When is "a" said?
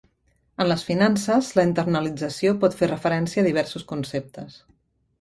3.45-3.49